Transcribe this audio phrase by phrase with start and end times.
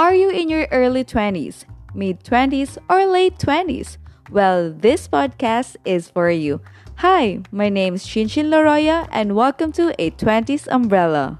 [0.00, 3.98] Are you in your early 20s, mid 20s, or late 20s?
[4.30, 6.62] Well, this podcast is for you.
[7.04, 11.38] Hi, my name is Chinchin Laroya, and welcome to a 20s Umbrella.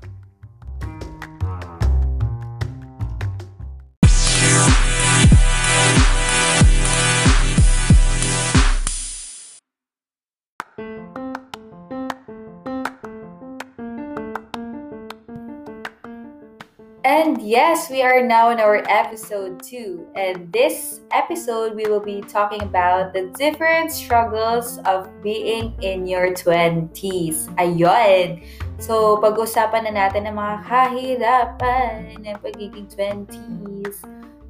[17.70, 20.18] Yes, we are now in our episode 2.
[20.18, 26.34] And this episode, we will be talking about the different struggles of being in your
[26.34, 27.46] 20s.
[27.62, 28.42] Ayun!
[28.82, 34.02] So, pag-usapan na natin ang mga kahirapan ng pagiging 20s.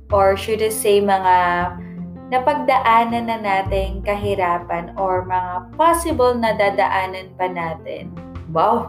[0.09, 1.77] Or should I say, mga
[2.33, 8.17] napagdaanan na nating kahirapan or mga possible na dadaanan pa natin.
[8.49, 8.89] Wow!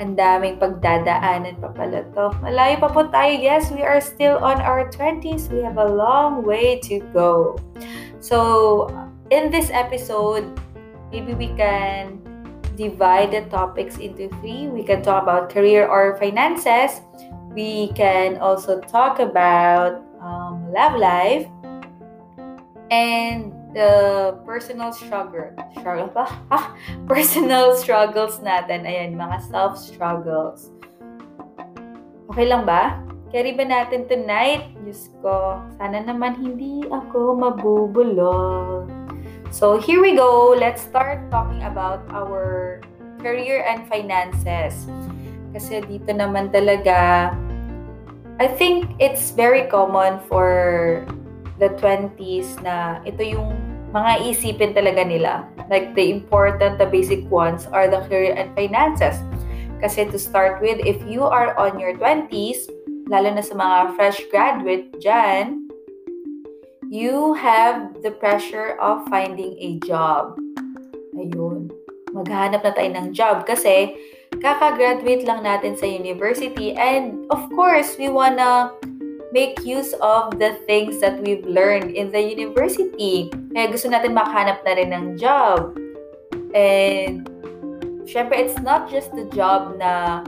[0.00, 2.32] Ang daming pagdadaanan pa pala to.
[2.40, 3.32] Malayo pa po tayo.
[3.36, 5.52] Yes, we are still on our 20s.
[5.52, 7.60] We have a long way to go.
[8.22, 8.88] So,
[9.28, 10.48] in this episode,
[11.12, 12.22] maybe we can
[12.76, 14.68] divide the topics into three.
[14.72, 17.04] We can talk about career or finances.
[17.52, 21.44] We can also talk about um, love life
[22.90, 23.90] and the
[24.44, 25.52] personal struggle.
[25.76, 26.12] Struggle?
[26.52, 26.76] Ah,
[27.10, 28.84] personal struggles natin.
[28.84, 30.72] Ayan, mga self-struggles.
[32.32, 33.00] Okay lang ba?
[33.32, 34.76] Carry ba natin tonight?
[34.84, 38.84] Diyos ko, sana naman hindi ako mabubulol.
[39.52, 40.52] So, here we go.
[40.52, 42.80] Let's start talking about our
[43.20, 44.88] career and finances.
[45.52, 47.32] Kasi dito naman talaga,
[48.40, 51.04] I think it's very common for
[51.62, 53.54] the 20s na ito yung
[53.94, 55.46] mga isipin talaga nila.
[55.70, 59.22] Like the important, the basic ones are the career and finances.
[59.78, 62.66] Kasi to start with, if you are on your 20s,
[63.06, 65.70] lalo na sa mga fresh graduate dyan,
[66.90, 70.34] you have the pressure of finding a job.
[71.14, 71.70] Ayun.
[72.10, 73.94] Maghanap na tayo ng job kasi
[74.40, 78.72] kaka-graduate lang natin sa university and of course, we wanna
[79.32, 83.32] make use of the things that we've learned in the university.
[83.56, 85.72] Kaya gusto natin makahanap na rin ng job.
[86.52, 87.24] And,
[88.04, 90.22] syempre, it's not just the job na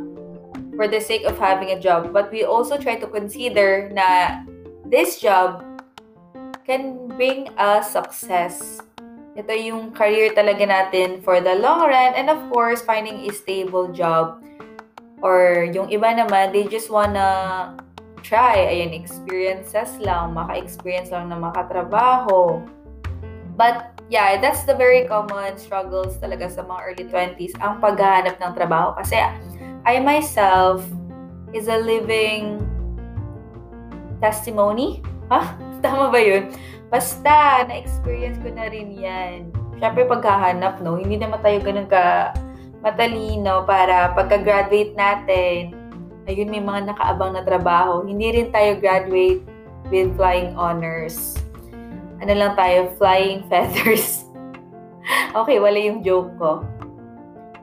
[0.74, 4.40] for the sake of having a job, but we also try to consider na
[4.88, 5.62] this job
[6.64, 8.80] can bring us success.
[9.36, 12.16] Ito yung career talaga natin for the long run.
[12.16, 14.40] And of course, finding a stable job.
[15.20, 17.76] Or yung iba naman, they just wanna
[18.24, 18.64] try.
[18.72, 22.64] Ayan, experiences lang, maka-experience lang na makatrabaho.
[23.54, 28.52] But, yeah, that's the very common struggles talaga sa mga early 20s, ang paghahanap ng
[28.56, 28.96] trabaho.
[28.98, 29.20] Kasi
[29.84, 30.82] I myself
[31.52, 32.64] is a living
[34.18, 35.04] testimony.
[35.28, 35.54] Ha?
[35.84, 36.50] Tama ba yun?
[36.88, 39.52] Basta, na-experience ko na rin yan.
[39.78, 40.96] Siyempre, paghahanap, no?
[40.96, 42.32] Hindi naman tayo ganun ka
[42.84, 45.72] matalino para pagka-graduate natin,
[46.28, 48.04] ayun, may mga nakaabang na trabaho.
[48.04, 49.44] Hindi rin tayo graduate
[49.92, 51.36] with flying honors.
[52.20, 54.24] Ano lang tayo, flying feathers.
[55.36, 56.64] okay, wala yung joke ko.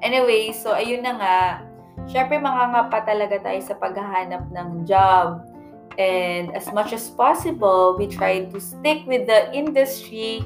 [0.01, 1.39] Anyway, so ayun na nga.
[2.09, 5.45] Siyempre, mangangapa talaga tayo sa paghahanap ng job.
[5.99, 10.41] And as much as possible, we try to stick with the industry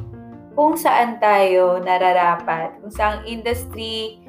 [0.57, 2.75] kung saan tayo nararapat.
[2.81, 4.24] Kung saan industry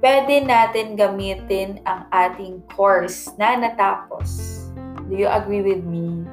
[0.00, 4.60] pwede natin gamitin ang ating course na natapos.
[5.08, 6.24] Do you agree with me?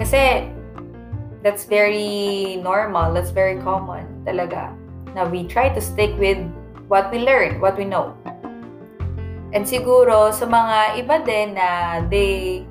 [0.00, 0.48] Kasi,
[1.44, 4.72] that's very normal, that's very common talaga.
[5.12, 6.40] Na we try to stick with
[6.88, 8.16] what we learn, what we know.
[9.50, 12.64] And siguro, sa mga iba din na they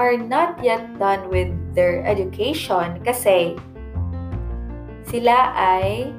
[0.00, 3.58] are not yet done with their education kasi
[5.04, 6.14] sila ay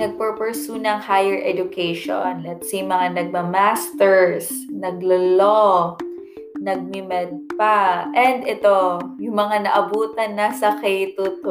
[0.00, 2.40] nagpo-pursue ng higher education.
[2.40, 6.00] Let's say, mga nagma-masters, naglo-law,
[6.56, 8.08] nagmi-med pa.
[8.16, 11.44] And ito, yung mga naabutan na sa K-12.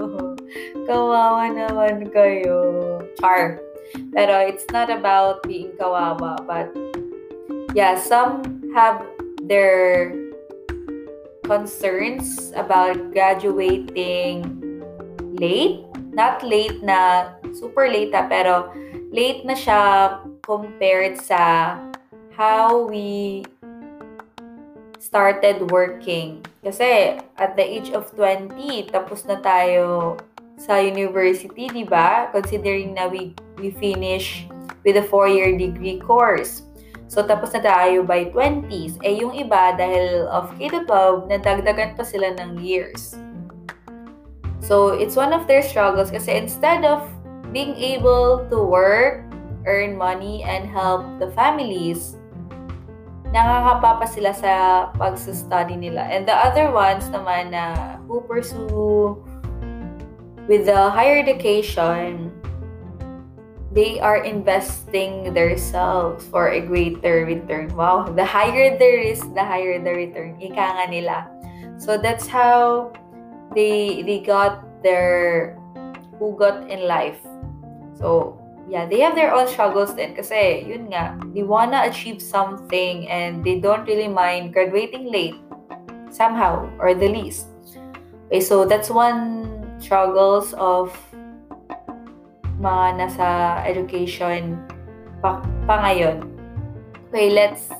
[0.88, 2.56] kawawa naman kayo.
[3.20, 3.60] Char.
[4.16, 6.72] Pero it's not about being kawawa, but
[7.76, 8.40] yeah, some
[8.72, 9.04] have
[9.44, 10.16] their
[11.44, 14.48] concerns about graduating
[15.36, 15.84] late
[16.14, 18.74] not late na super late ha, pero
[19.14, 19.80] late na siya
[20.42, 21.78] compared sa
[22.34, 23.46] how we
[24.98, 26.42] started working.
[26.66, 30.18] Kasi at the age of 20, tapos na tayo
[30.58, 32.30] sa university, di ba?
[32.34, 34.46] Considering na we, we finish
[34.82, 36.66] with a four-year degree course.
[37.06, 38.98] So, tapos na tayo by 20s.
[39.06, 43.14] Eh, yung iba, dahil of K-12, nadagdagan pa sila ng years.
[44.64, 47.04] So, it's one of their struggles kasi instead of
[47.54, 49.22] being able to work,
[49.62, 52.18] earn money, and help the families,
[53.30, 54.52] nakakapapa sila sa
[54.98, 56.02] pag-study nila.
[56.10, 59.22] And the other ones naman na who pursue
[60.50, 62.34] with the higher education,
[63.74, 67.70] they are investing themselves for a greater return.
[67.74, 70.38] Wow, the higher the risk, the higher the return.
[70.42, 71.18] Ika nga nila.
[71.78, 72.94] So that's how
[73.54, 75.54] they they got their
[76.22, 77.18] who got in life.
[77.98, 78.38] So
[78.68, 83.44] yeah, they have their own struggles then kasi yun nga, they wanna achieve something and
[83.44, 85.36] they don't really mind graduating late
[86.10, 87.50] somehow or the least.
[88.28, 90.94] Okay, so that's one struggles of
[92.58, 93.28] mga nasa
[93.66, 94.56] education
[95.20, 96.24] pa, pa ngayon.
[97.10, 97.70] Okay, let's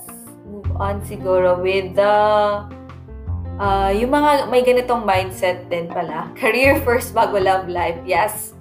[0.47, 2.15] move on siguro with the
[3.59, 6.31] uh, yung mga may ganitong mindset din pala.
[6.41, 7.99] Career first bago love life.
[8.07, 8.54] Yes,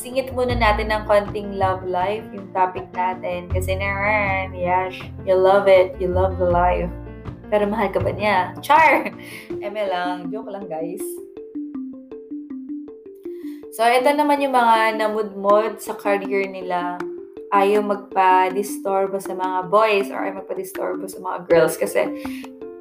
[0.00, 3.52] isingit muna natin ng konting love life, yung topic natin.
[3.52, 4.96] Kasi naman, yes,
[5.28, 6.88] you love it, you love the life.
[7.52, 8.56] Pero mahal ka ba niya?
[8.64, 9.12] Char!
[9.60, 11.04] Eme lang, joke lang guys.
[13.76, 16.96] So, ito naman yung mga namudmod sa career nila.
[17.52, 22.24] Ayaw magpa-disturbo sa mga boys or ayaw magpa-disturbo sa mga girls kasi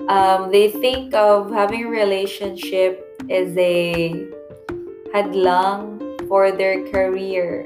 [0.08, 4.16] um, they think of having a relationship as a
[5.12, 5.99] hadlang
[6.30, 7.66] for their career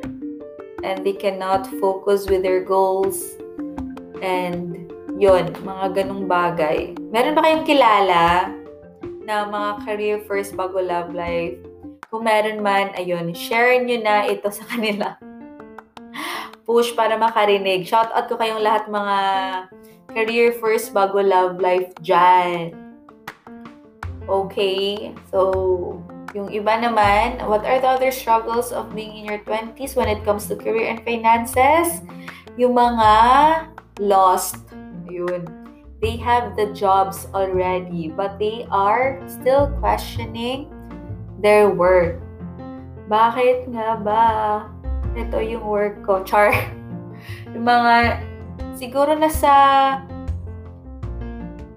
[0.88, 3.36] and they cannot focus with their goals
[4.24, 4.88] and
[5.20, 6.96] yon mga ganong bagay.
[7.12, 8.50] Meron ba kayong kilala
[9.28, 11.60] na mga career first bago love life?
[12.08, 15.20] Kung meron man, ayun, share nyo na ito sa kanila.
[16.64, 17.84] Push para makarinig.
[17.84, 19.18] Shout out ko kayong lahat mga
[20.14, 22.72] career first bago love life dyan.
[24.30, 25.12] Okay?
[25.28, 26.00] So,
[26.34, 30.26] yung iba naman, what are the other struggles of being in your 20s when it
[30.26, 32.02] comes to career and finances?
[32.58, 33.14] Yung mga
[34.02, 34.58] lost.
[35.06, 35.46] Yun.
[36.02, 40.68] They have the jobs already, but they are still questioning
[41.38, 42.18] their work.
[43.08, 44.26] Bakit nga ba?
[45.14, 46.26] Ito yung work ko.
[46.26, 46.50] Char.
[47.54, 48.20] yung mga,
[48.74, 49.54] siguro nasa,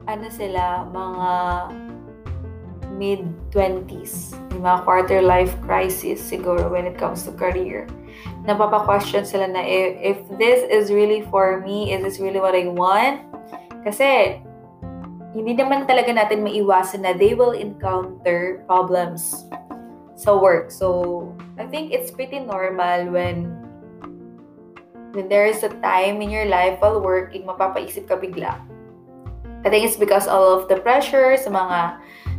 [0.08, 1.30] ano sila, mga
[2.96, 4.34] mid-20s.
[4.56, 7.84] Yung mga quarter life crisis siguro when it comes to career.
[8.48, 12.72] Napapa-question sila na if, if this is really for me, is this really what I
[12.72, 13.22] want?
[13.84, 14.40] Kasi
[15.36, 19.44] hindi naman talaga natin maiwasan na they will encounter problems
[20.16, 20.72] sa work.
[20.72, 21.28] So,
[21.60, 23.52] I think it's pretty normal when
[25.12, 28.56] when there is a time in your life while working, mapapaisip ka bigla.
[29.64, 31.78] I think it's because all of the pressure sa mga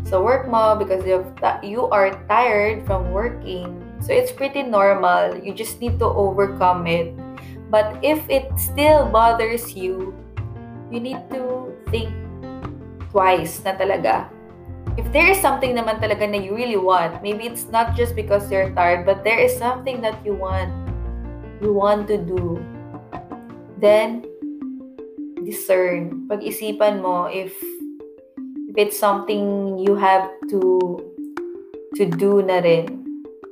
[0.05, 1.23] sa work mo because you
[1.63, 3.81] you are tired from working.
[4.03, 5.33] So it's pretty normal.
[5.39, 7.15] You just need to overcome it.
[7.67, 10.15] But if it still bothers you,
[10.91, 12.13] you need to think
[13.11, 14.31] twice na talaga.
[14.95, 18.49] If there is something naman talaga na you really want, maybe it's not just because
[18.49, 20.73] you're tired, but there is something that you want,
[21.61, 22.57] you want to do,
[23.77, 24.25] then
[25.45, 26.25] discern.
[26.31, 27.54] Pag-isipan mo if
[28.77, 31.01] it's something you have to
[31.97, 33.01] to do na rin.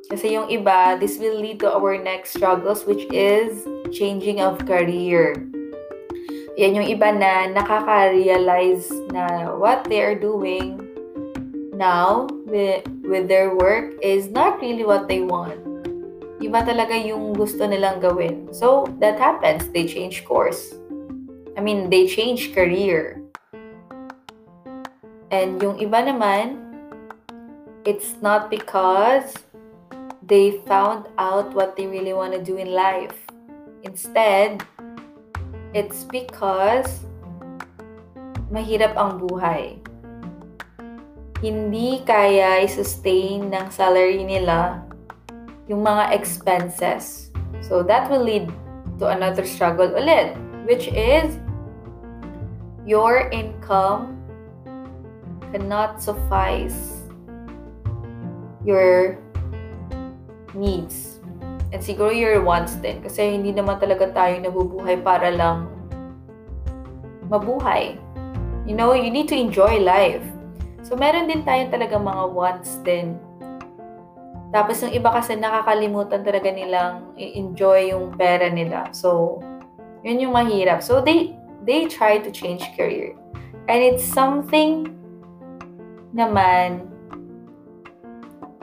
[0.06, 5.34] Kasi yung iba, this will lead to our next struggles which is changing of career.
[6.62, 10.78] Yan yung iba na nakaka-realize na what they are doing
[11.74, 15.58] now with, with their work is not really what they want.
[16.38, 18.54] Iba talaga yung gusto nilang gawin.
[18.54, 19.66] So, that happens.
[19.74, 20.78] They change course.
[21.58, 23.25] I mean, they change career.
[25.36, 26.64] And yung iba naman,
[27.84, 29.36] it's not because
[30.24, 33.20] they found out what they really want to do in life.
[33.84, 34.64] Instead,
[35.76, 37.04] it's because
[38.48, 39.84] mahirap ang buhay.
[41.44, 44.88] Hindi kaya i-sustain ng salary nila
[45.68, 47.28] yung mga expenses.
[47.60, 48.48] So that will lead
[49.04, 51.36] to another struggle ulit, which is
[52.88, 54.16] your income
[55.56, 57.08] cannot suffice
[58.68, 59.16] your
[60.52, 61.24] needs.
[61.72, 63.00] And siguro your wants din.
[63.00, 65.72] Kasi hindi naman talaga tayo nabubuhay para lang
[67.32, 67.96] mabuhay.
[68.68, 70.24] You know, you need to enjoy life.
[70.84, 73.16] So, meron din tayo talaga mga wants din.
[74.52, 78.92] Tapos, yung iba kasi nakakalimutan talaga nilang i-enjoy yung pera nila.
[78.92, 79.40] So,
[80.04, 80.84] yun yung mahirap.
[80.84, 81.34] So, they
[81.64, 83.16] they try to change career.
[83.66, 84.96] And it's something
[86.16, 86.88] naman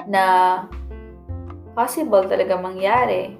[0.08, 0.24] na
[1.76, 3.36] possible talaga mangyari.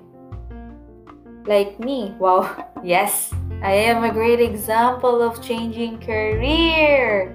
[1.49, 2.47] Like me, wow,
[2.87, 7.35] yes, I am a great example of changing career.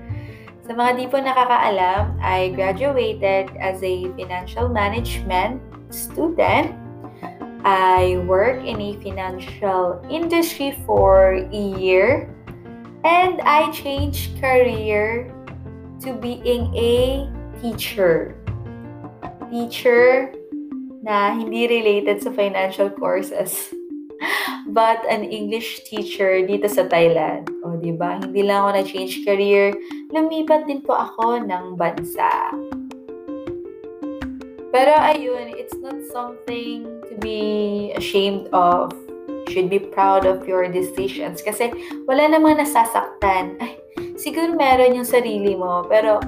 [0.64, 5.60] Sa mga di po nakakaalam, I graduated as a financial management
[5.92, 6.76] student.
[7.68, 12.32] I work in a financial industry for a year
[13.04, 15.32] and I changed career
[16.04, 17.25] to being a
[17.62, 18.36] teacher.
[19.50, 20.34] Teacher
[21.01, 23.72] na hindi related sa financial courses.
[24.77, 27.50] but an English teacher dito sa Thailand.
[27.63, 28.20] O, di ba?
[28.20, 29.74] Hindi lang ako na-change career,
[30.12, 32.30] lumipat din po ako ng bansa.
[34.70, 38.94] Pero ayun, it's not something to be ashamed of.
[39.48, 41.39] Should be proud of your decisions.
[41.39, 41.72] Kasi
[42.04, 43.56] wala namang nasasaktan.
[43.63, 43.80] Ay,
[44.18, 46.20] siguro meron yung sarili mo, pero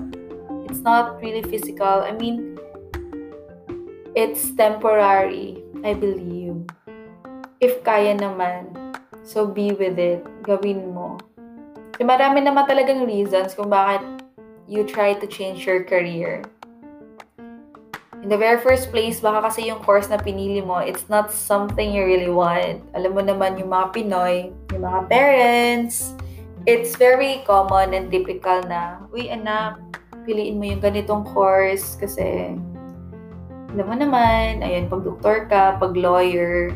[0.70, 2.06] it's not really physical.
[2.06, 2.56] I mean,
[4.14, 6.64] it's temporary, I believe
[7.60, 8.72] if kaya naman,
[9.24, 10.24] so be with it.
[10.44, 11.20] Gawin mo.
[11.96, 14.04] Kasi marami naman talagang reasons kung bakit
[14.66, 16.44] you try to change your career.
[18.20, 21.92] In the very first place, baka kasi yung course na pinili mo, it's not something
[21.92, 22.84] you really want.
[22.92, 26.19] Alam mo naman yung mga Pinoy, yung mga parents,
[26.66, 29.80] it's very common and typical na, uy anak,
[30.28, 32.56] piliin mo yung ganitong course kasi
[33.70, 36.74] alam mo naman, ayun, pag doktor ka, pag lawyer,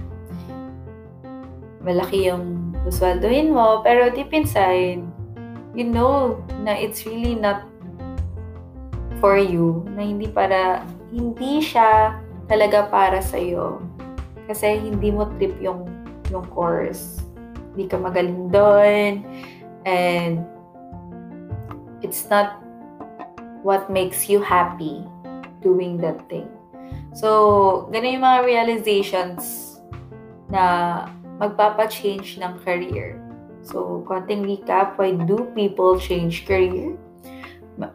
[1.81, 5.01] malaki yung susweldohin mo, pero deep inside,
[5.73, 7.65] you know na it's really not
[9.17, 13.81] for you, na hindi para, hindi siya talaga para sa iyo.
[14.45, 15.87] Kasi hindi mo trip yung,
[16.27, 17.23] yung course.
[17.73, 19.23] Hindi ka magaling doon.
[19.85, 20.45] And
[22.01, 22.63] it's not
[23.63, 25.03] what makes you happy
[25.63, 26.51] doing that thing.
[27.15, 29.73] So, ganun yung mga realizations
[30.49, 31.07] na
[31.39, 33.21] magpapa-change ng career.
[33.63, 36.99] So, konting recap, why do people change career?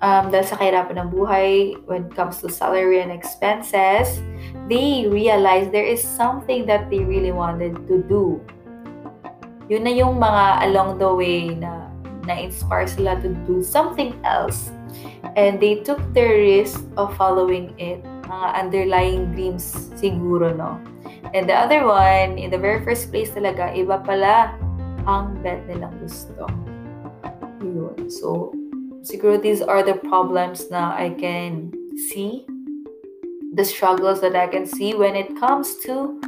[0.02, 4.18] Um, dahil sa kahirapan ng buhay, when it comes to salary and expenses,
[4.66, 8.42] they realize there is something that they really wanted to do.
[9.68, 11.92] Yun na yung mga along the way na
[12.24, 14.72] na-inspire sila to do something else.
[15.36, 18.00] And they took the risk of following it.
[18.28, 20.80] Mga underlying dreams siguro, no?
[21.32, 24.56] And the other one, in the very first place talaga, iba pala
[25.08, 26.48] ang bet nilang gusto.
[27.64, 28.08] Yun.
[28.08, 28.52] So,
[29.04, 31.72] siguro these are the problems na I can
[32.12, 32.44] see.
[33.56, 36.20] The struggles that I can see when it comes to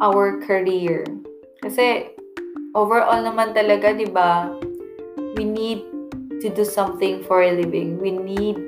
[0.00, 1.04] our career.
[1.62, 2.11] Kasi,
[2.72, 4.52] overall naman talaga, di ba,
[5.36, 5.84] we need
[6.40, 8.00] to do something for a living.
[8.00, 8.58] We need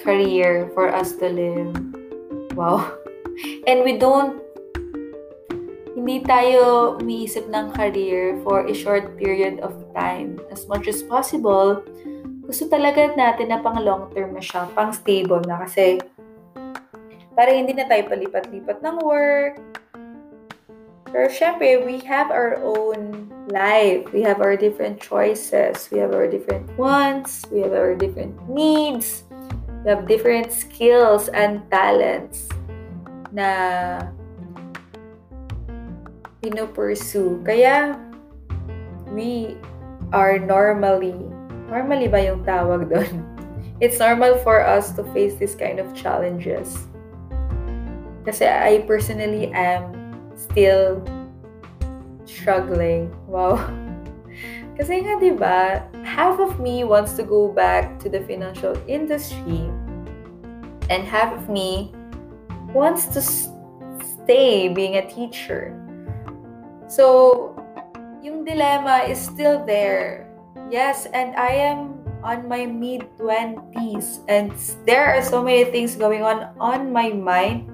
[0.00, 1.74] career for us to live.
[2.56, 2.96] Wow.
[3.68, 4.40] And we don't
[6.00, 10.40] hindi tayo umiisip ng career for a short period of time.
[10.48, 11.84] As much as possible,
[12.48, 16.00] gusto talaga natin na pang long term na siya, pang stable na kasi
[17.36, 19.60] para hindi na tayo palipat-lipat ng work.
[21.10, 24.06] Pero syempre, we have our own life.
[24.14, 25.90] We have our different choices.
[25.90, 27.42] We have our different wants.
[27.50, 29.26] We have our different needs.
[29.82, 32.46] We have different skills and talents
[33.34, 34.06] na
[36.38, 37.42] pino-pursue.
[37.42, 37.98] Kaya,
[39.10, 39.58] we
[40.14, 41.18] are normally,
[41.66, 43.26] normally ba yung tawag doon?
[43.80, 46.84] It's normal for us to face this kind of challenges.
[48.28, 49.99] Kasi I personally am
[50.40, 51.04] still
[52.24, 53.12] struggling.
[53.28, 53.60] Wow.
[54.80, 59.68] Kasi nga, di ba, half of me wants to go back to the financial industry
[60.88, 61.92] and half of me
[62.72, 65.76] wants to stay being a teacher.
[66.88, 67.54] So,
[68.24, 70.26] yung dilemma is still there.
[70.72, 74.52] Yes, and I am on my mid 20s and
[74.84, 77.69] there are so many things going on on my mind.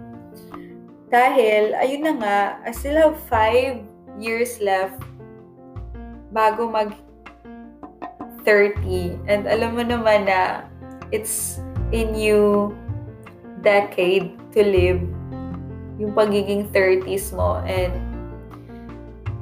[1.07, 4.99] Dahil, ayun na nga, I still have 5 years left
[6.35, 6.95] bago mag
[8.43, 9.19] 30.
[9.31, 10.67] And alam mo naman na
[11.15, 11.63] it's
[11.95, 12.75] a new
[13.63, 15.03] decade to live
[15.97, 17.95] yung pagiging 30s mo and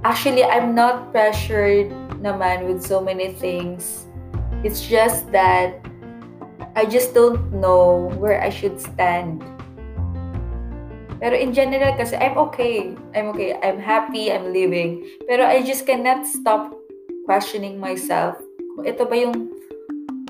[0.05, 1.89] Actually, I'm not pressured
[2.21, 4.05] naman with so many things.
[4.61, 5.81] It's just that
[6.77, 9.41] I just don't know where I should stand.
[11.23, 12.95] Pero in general kasi I'm okay.
[13.15, 13.59] I'm okay.
[13.59, 14.33] I'm happy.
[14.33, 15.07] I'm living.
[15.27, 16.75] Pero I just cannot stop
[17.25, 18.37] questioning myself,
[18.85, 19.49] ito ba yung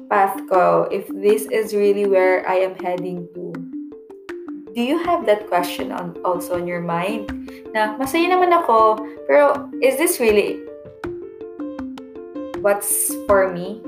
[0.07, 0.87] path ko?
[0.95, 3.51] If this is really where I am heading to?
[4.75, 7.31] Do you have that question on, also on your mind?
[7.75, 10.59] Na, masaya naman ako, pero is this really
[12.59, 13.83] what's for me?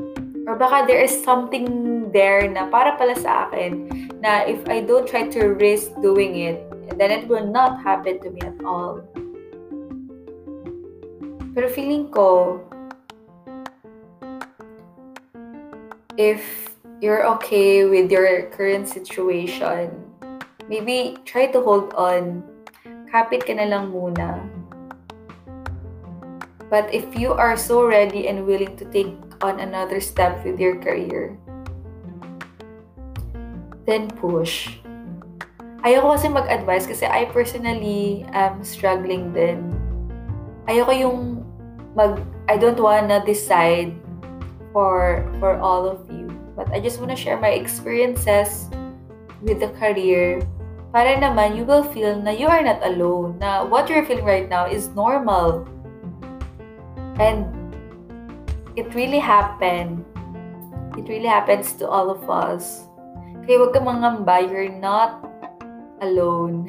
[0.46, 3.90] Or baka there is something there na para pala sa akin
[4.22, 6.62] na if I don't try to risk doing it,
[6.94, 9.02] then it will not happen to me at all.
[11.56, 12.62] Pero feeling ko,
[16.16, 19.90] if you're okay with your current situation,
[20.68, 22.44] maybe try to hold on.
[23.10, 24.44] Kapit ka na lang muna.
[26.68, 30.76] But if you are so ready and willing to take on another step with your
[30.82, 31.38] career,
[33.86, 34.76] then push.
[35.86, 39.70] Ayoko kasi mag-advise kasi I personally am struggling din.
[40.66, 41.46] Ayoko yung
[41.94, 42.18] mag,
[42.50, 43.94] I don't wanna decide
[44.74, 46.26] for for all of you.
[46.58, 48.66] But I just wanna share my experiences
[49.46, 50.42] with the career
[50.90, 54.50] para naman you will feel na you are not alone, na what you're feeling right
[54.50, 55.70] now is normal.
[57.22, 57.46] And
[58.74, 60.02] it really happened.
[60.98, 62.90] It really happens to all of us.
[63.46, 65.25] Kaya huwag ka mangamba, you're not
[66.00, 66.66] alone.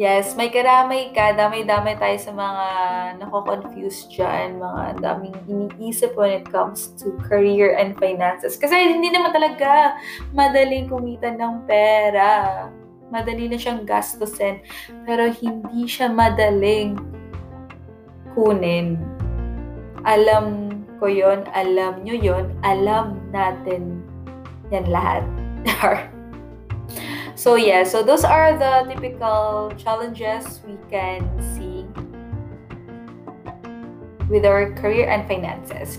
[0.00, 2.66] yes, may karamay ka, damay-damay tayo sa mga
[3.20, 8.56] nako-confuse dyan, mga daming iniisip when it comes to career and finances.
[8.56, 9.98] Kasi hindi naman talaga
[10.32, 12.66] madaling kumita ng pera.
[13.10, 14.62] Madali na siyang gastusin,
[15.02, 16.94] pero hindi siya madaling
[18.38, 19.02] kunin.
[20.06, 20.70] Alam
[21.02, 23.98] ko yon, alam nyo yon, alam natin
[24.70, 25.26] yan lahat.
[27.34, 31.86] so yeah, so those are the typical challenges we can see
[34.30, 35.98] with our career and finances.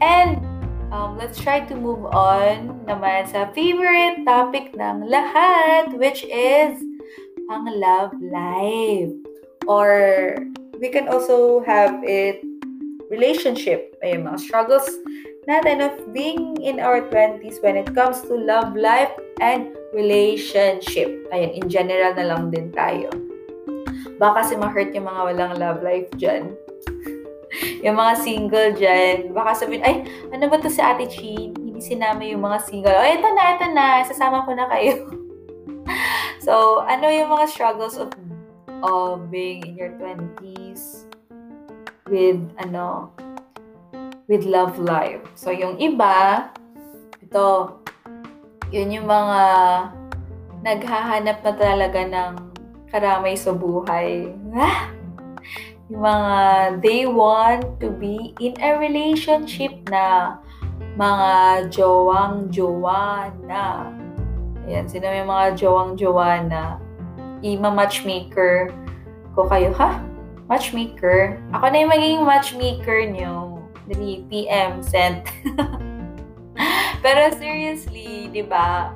[0.00, 0.44] And
[0.92, 6.76] um, let's try to move on naman sa favorite topic ng lahat, which is
[7.48, 9.10] ang love life.
[9.64, 10.36] Or
[10.76, 12.44] we can also have it
[13.08, 13.96] relationship.
[14.04, 14.86] Ayun, mga struggles
[15.48, 19.10] natin of being in our 20s when it comes to love life
[19.42, 21.28] and relationship.
[21.30, 23.12] Ayun, in general na lang din tayo.
[24.16, 26.56] Baka kasi ma-hurt yung mga walang love life dyan.
[27.84, 29.94] yung mga single dyan, baka sabihin, ay,
[30.32, 31.52] ano ba to si Ate Chin?
[31.52, 32.96] Hindi sinama yung mga single.
[32.96, 35.12] Oh, ito na, ito na, sasama ko na kayo.
[36.46, 38.08] so, ano yung mga struggles of,
[38.80, 41.04] of being in your 20s
[42.08, 43.12] with, ano,
[44.30, 45.20] with love life.
[45.36, 46.48] So, yung iba,
[47.20, 47.81] ito,
[48.72, 49.40] yun yung mga
[50.64, 52.32] naghahanap na talaga ng
[52.88, 54.32] karamay sa buhay.
[54.56, 54.88] Ah!
[55.92, 56.36] Yung mga
[56.80, 60.36] they want to be in a relationship na
[60.96, 61.30] mga
[61.68, 63.92] jowang-jowa na.
[64.64, 66.80] Ayan, sino may mga jowang-jowa na
[67.44, 68.72] ima-matchmaker
[69.36, 70.00] ko kayo, ha?
[70.48, 71.36] Matchmaker?
[71.52, 73.60] Ako na yung magiging matchmaker nyo.
[73.84, 75.28] Dali, PM, sent.
[77.02, 78.94] Pero seriously, di ba?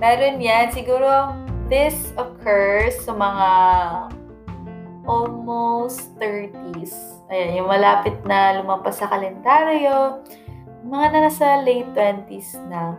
[0.00, 0.72] Meron yan.
[0.72, 1.36] Siguro,
[1.68, 3.50] this occurs sa mga
[5.04, 6.96] almost 30s.
[7.28, 10.24] Ayan, yung malapit na lumampas sa kalendaryo.
[10.88, 12.96] Mga na nasa late 20s na.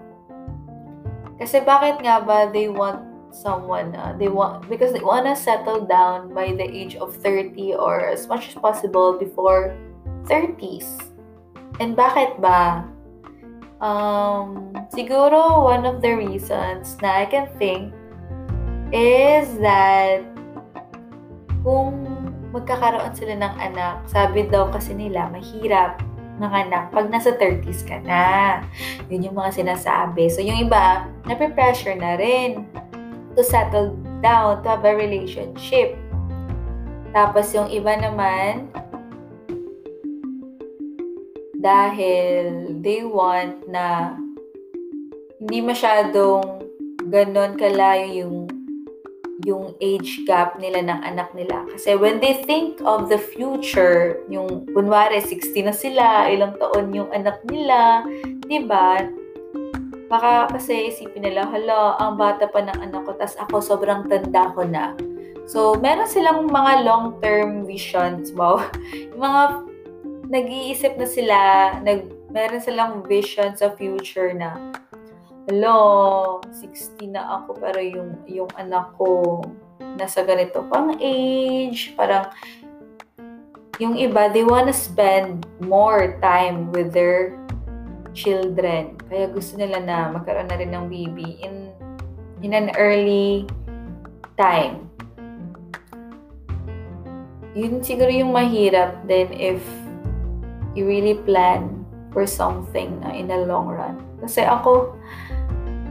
[1.41, 2.99] Kasi bakit nga ba they want
[3.31, 7.77] someone uh, they want because they want to settle down by the age of 30
[7.77, 9.73] or as much as possible before
[10.27, 10.99] 30s.
[11.79, 12.83] And bakit ba?
[13.79, 17.95] Um, siguro one of the reasons na I can think
[18.91, 20.27] is that
[21.63, 22.03] kung
[22.51, 26.01] magkakaroon sila ng anak, sabi daw kasi nila, mahirap
[26.39, 28.59] ng anak pag nasa 30s ka na.
[29.11, 30.31] Yun yung mga sinasabi.
[30.31, 32.65] So, yung iba, nape-pressure na rin
[33.35, 35.95] to settle down, to have a relationship.
[37.11, 38.71] Tapos, yung iba naman,
[41.59, 44.15] dahil they want na
[45.43, 46.63] hindi masyadong
[47.11, 48.37] ganon kalayo yung
[49.47, 51.63] yung age gap nila ng anak nila.
[51.71, 57.07] Kasi when they think of the future, yung kunwari 60 na sila, ilang taon yung
[57.15, 58.03] anak nila,
[58.47, 59.07] 'di ba?
[60.11, 64.49] Baka kasi isipin nila, hala, ang bata pa ng anak ko, tas ako sobrang tanda
[64.57, 64.97] ko na.
[65.45, 68.57] So, meron silang mga long-term visions, wow.
[69.13, 69.68] yung mga
[70.29, 71.37] nag-iisip na sila,
[71.81, 74.77] nag, meron silang vision sa future na,
[75.49, 79.41] hello, 60 na ako, pero yung, yung anak ko
[79.97, 82.29] nasa ganito pang age, parang
[83.79, 87.39] Yung iba, they wanna spend more time with their
[88.11, 88.99] children.
[89.07, 91.71] Kaya gusto nila na magkaroon na rin ng baby in,
[92.43, 93.47] in an early
[94.35, 94.91] time.
[97.55, 99.63] Yun siguro yung mahirap then if
[100.79, 101.83] you really plan
[102.15, 103.99] for something na in the long run.
[104.23, 104.95] Kasi ako,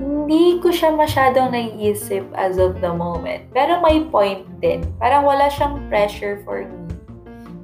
[0.01, 3.44] hindi ko siya masyadong naiisip as of the moment.
[3.53, 4.81] Pero may point din.
[4.96, 6.88] Parang wala siyang pressure for me.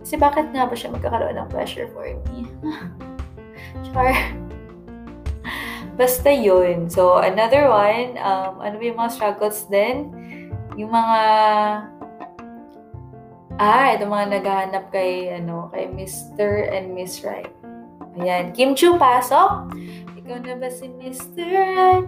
[0.04, 2.44] Kasi bakit nga ba siya magkakaroon ng pressure for me?
[3.88, 4.12] Char.
[5.96, 6.90] Basta yun.
[6.90, 10.10] So, another one, um, ano ba yung mga struggles din?
[10.74, 11.20] Yung mga,
[13.58, 16.70] ah, ito mga naghahanap kay, ano, kay Mr.
[16.70, 17.50] and Miss Right.
[18.18, 18.54] Ayan.
[18.54, 19.74] Kim Chu, pasok.
[20.22, 21.42] Ikaw na ba si Mr.
[21.42, 22.06] Right?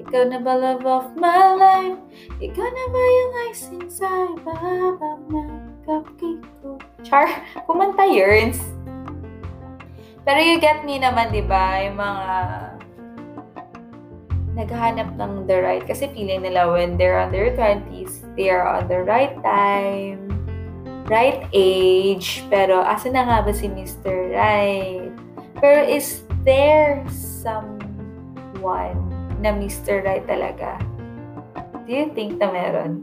[0.00, 1.98] Ikaw na ba love of my life?
[2.40, 5.50] Ikaw na ba yung icing sa ibabang ng
[5.84, 6.80] cupcake ko?
[7.04, 7.28] Char,
[7.68, 8.62] kumanta yearns.
[10.24, 11.84] Pero you get me naman, di ba?
[11.84, 12.28] Yung mga
[14.56, 15.84] naghahanap ng the right.
[15.84, 20.39] Kasi feeling nila when they're on their 20s, they are on the right time,
[21.10, 22.46] right age.
[22.46, 24.30] Pero asa na nga ba si Mr.
[24.30, 25.10] Right?
[25.58, 28.96] Pero is there someone
[29.42, 30.06] na Mr.
[30.06, 30.78] Right talaga?
[31.84, 33.02] Do you think na meron?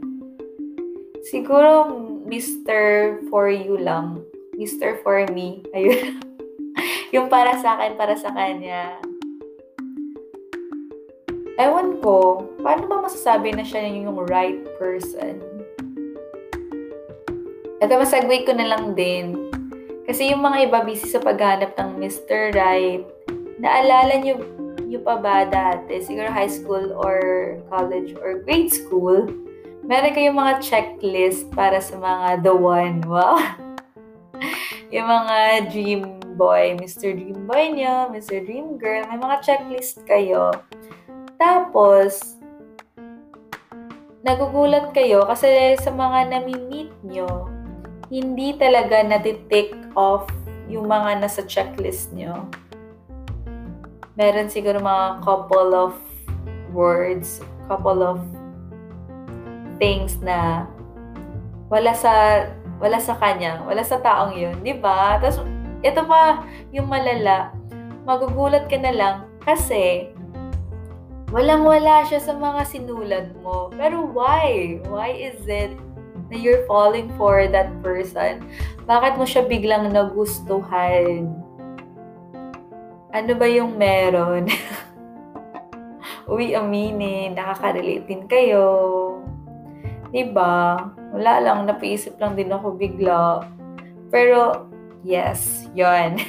[1.28, 1.92] Siguro
[2.24, 3.20] Mr.
[3.28, 4.24] for you lang.
[4.56, 5.04] Mr.
[5.04, 5.60] for me.
[5.76, 6.24] Ayun.
[7.12, 8.96] yung para sa akin, para sa kanya
[11.58, 15.57] Ewan ko, paano ba masasabi na siya yung right person?
[17.78, 19.50] Ito, masagway ko na lang din.
[20.08, 22.56] Kasi yung mga iba busy sa paghanap ng Mr.
[22.56, 23.04] Right,
[23.60, 24.40] naalala nyo,
[24.88, 27.18] nyo pa ba dati, siguro high school or
[27.68, 29.28] college or grade school,
[29.84, 33.04] meron kayong mga checklist para sa mga the one.
[33.04, 33.36] Wow!
[34.94, 35.36] yung mga
[35.68, 36.02] dream
[36.38, 37.12] boy, Mr.
[37.12, 38.46] Dream Boy nyo, Mr.
[38.46, 40.54] Dream Girl, may mga checklist kayo
[41.38, 42.34] tapos,
[44.26, 47.47] nagugulat kayo kasi sa mga nami-meet nyo,
[48.08, 50.28] hindi talaga natitake off
[50.68, 52.48] yung mga nasa checklist nyo.
[54.16, 55.94] Meron siguro mga couple of
[56.72, 58.20] words, couple of
[59.78, 60.66] things na
[61.68, 62.44] wala sa
[62.80, 65.18] wala sa kanya, wala sa taong yun, di ba?
[65.18, 65.42] Tapos,
[65.82, 67.50] ito pa yung malala,
[68.06, 70.14] magugulat ka na lang kasi
[71.28, 73.68] Walang-wala siya sa mga sinulat mo.
[73.76, 74.80] Pero why?
[74.88, 75.76] Why is it
[76.28, 78.44] na you're falling for that person?
[78.84, 81.28] Bakit mo siya biglang nagustuhan?
[83.12, 84.48] Ano ba yung meron?
[86.28, 88.68] Uy, aminin, nakaka-relate din kayo.
[90.12, 90.76] Diba?
[91.16, 93.48] Wala lang, napaisip lang din ako bigla.
[94.12, 94.68] Pero,
[95.04, 96.20] yes, yon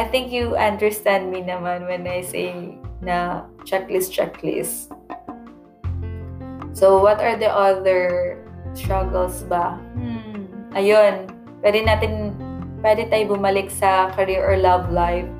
[0.00, 4.88] I think you understand me naman when I say na checklist, checklist.
[6.74, 8.34] So, what are the other
[8.74, 9.78] struggles ba?
[9.94, 10.50] Hmm.
[10.74, 11.30] Ayun.
[11.62, 12.34] Pwede natin,
[12.82, 15.30] pwede tayo bumalik sa career or love life.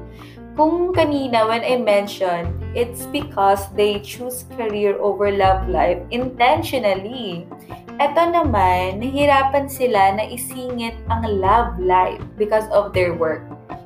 [0.54, 7.50] Kung kanina, when I mentioned, it's because they choose career over love life intentionally.
[7.98, 13.42] Ito naman, nahirapan sila na isingit ang love life because of their work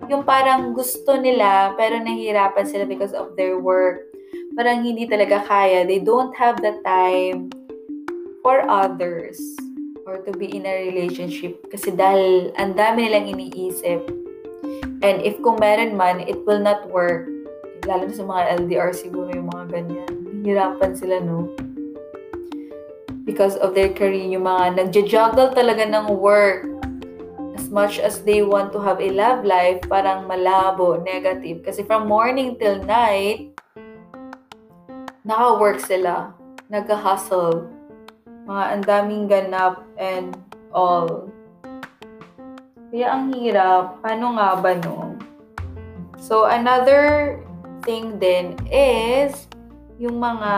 [0.09, 4.08] yung parang gusto nila pero nahihirapan sila because of their work.
[4.59, 5.87] Parang hindi talaga kaya.
[5.87, 7.55] They don't have the time
[8.43, 9.39] for others
[10.03, 14.03] or to be in a relationship kasi dahil ang dami nilang iniisip.
[15.07, 17.31] And if kung meron man, it will not work.
[17.87, 20.13] Lalo sa mga LDR siguro yung mga ganyan.
[20.43, 21.55] Hirapan sila, no?
[23.23, 26.67] Because of their career, yung mga nagja-juggle talaga ng work
[27.71, 31.63] much as they want to have a love life, parang malabo, negative.
[31.65, 33.53] Kasi from morning till night,
[35.27, 36.35] naka-work sila.
[36.69, 37.71] Nag-hustle.
[38.45, 40.37] Mga ang daming ganap and
[40.75, 41.31] all.
[42.91, 44.01] Kaya ang hirap.
[44.01, 45.15] Paano nga ba no?
[46.19, 47.39] So, another
[47.87, 49.47] thing din is
[50.03, 50.55] yung mga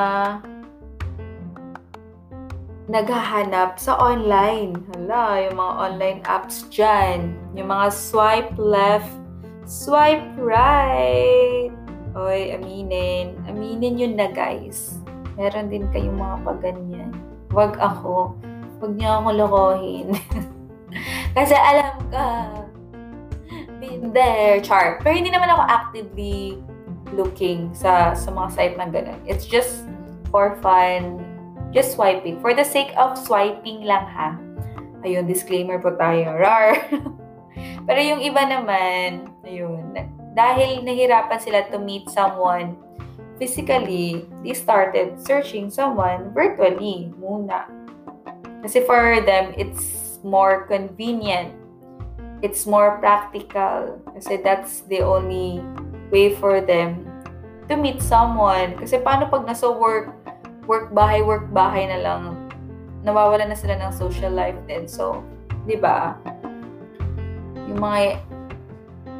[2.90, 4.74] naghahanap sa online.
[4.94, 7.36] Hala, yung mga online apps dyan.
[7.52, 9.12] Yung mga swipe left,
[9.68, 11.59] swipe right.
[12.20, 13.32] Oy, aminin.
[13.48, 15.00] Aminin yun na, guys.
[15.40, 17.12] Meron din kayong mga paganyan.
[17.48, 18.36] Huwag ako.
[18.76, 20.08] Huwag niyo ako lokohin.
[21.36, 22.24] Kasi alam ka,
[23.80, 25.00] been there, char.
[25.00, 26.60] Pero hindi naman ako actively
[27.16, 29.20] looking sa sa mga site na ganun.
[29.24, 29.88] It's just
[30.28, 31.24] for fun,
[31.72, 32.36] just swiping.
[32.44, 34.36] For the sake of swiping lang ha.
[35.00, 36.36] Ayun, disclaimer po tayo.
[36.36, 36.76] Rar.
[37.88, 39.96] Pero yung iba naman, ayun,
[40.34, 42.78] dahil nahirapan sila to meet someone
[43.40, 47.64] physically, they started searching someone virtually muna.
[48.60, 51.56] Kasi for them, it's more convenient.
[52.44, 53.96] It's more practical.
[54.12, 55.64] Kasi that's the only
[56.12, 57.08] way for them
[57.72, 58.76] to meet someone.
[58.76, 60.12] Kasi paano pag nasa work,
[60.68, 62.36] work bahay, work bahay na lang,
[63.00, 64.84] nawawala na sila ng social life din.
[64.84, 65.24] So,
[65.64, 66.20] di ba?
[67.72, 68.20] Yung mga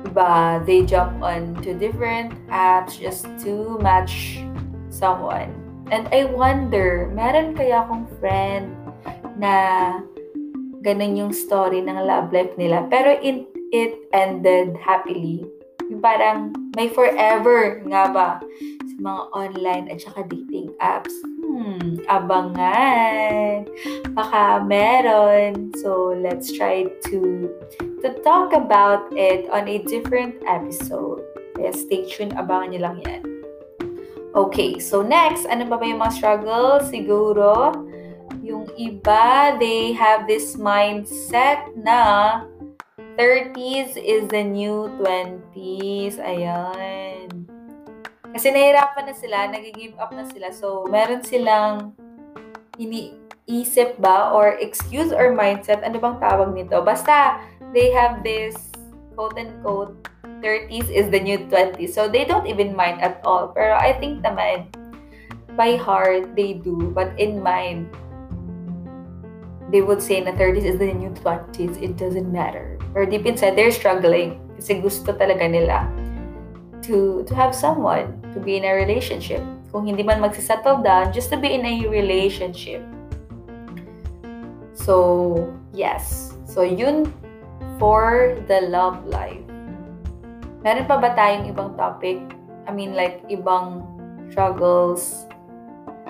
[0.05, 4.43] iba, they jump on to different apps just to match
[4.91, 5.53] someone.
[5.91, 8.71] And I wonder, meron kaya akong friend
[9.37, 9.99] na
[10.81, 12.87] ganun yung story ng love life nila.
[12.87, 15.43] Pero it, it ended happily.
[15.91, 18.29] Yung parang may forever nga ba
[18.87, 21.13] sa mga online at saka dating apps.
[21.43, 23.67] Hmm, abangan.
[24.15, 25.75] Baka meron.
[25.83, 27.51] So, let's try to
[28.01, 31.21] to talk about it on a different episode.
[31.57, 33.23] Kaya stay tuned, abangan nyo lang yan.
[34.31, 36.89] Okay, so next, ano pa ba yung mga struggles?
[36.89, 37.75] Siguro,
[38.41, 42.43] yung iba, they have this mindset na
[43.19, 46.17] 30s is the new 20s.
[46.23, 47.29] Ayan.
[48.31, 50.55] Kasi nahirapan na sila, nag-give up na sila.
[50.55, 51.93] So, meron silang
[53.51, 56.79] iniisip ba or excuse or mindset, ano bang tawag nito?
[56.87, 57.43] Basta,
[57.75, 58.55] they have this
[59.19, 60.07] quote-unquote
[60.39, 61.91] 30s is the new 20s.
[61.91, 63.51] So, they don't even mind at all.
[63.51, 64.71] Pero I think naman,
[65.59, 66.95] by heart, they do.
[66.95, 67.91] But in mind,
[69.75, 71.83] they would say na 30s is the new 20s.
[71.83, 72.79] It doesn't matter.
[72.95, 74.39] Or deep inside, they're struggling.
[74.57, 75.91] Kasi gusto talaga nila
[76.87, 79.43] to, to have someone, to be in a relationship.
[79.71, 82.83] Kung hindi man magsisettle down, just to be in a relationship.
[84.91, 86.35] So, yes.
[86.51, 87.15] So, yun
[87.79, 89.39] for the love life.
[90.67, 92.19] Meron pa ba tayong ibang topic?
[92.67, 93.87] I mean, like, ibang
[94.35, 95.31] struggles?